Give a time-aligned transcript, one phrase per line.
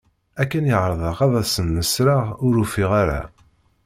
[0.41, 3.21] Akken i ɛerḍeɣ ad asen-d-nesreɣ ur ufiɣ ara.